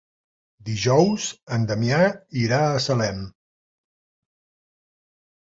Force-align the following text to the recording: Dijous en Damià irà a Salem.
Dijous 0.69 1.27
en 1.57 1.67
Damià 1.71 1.99
irà 2.45 2.63
a 2.71 2.81
Salem. 2.87 3.21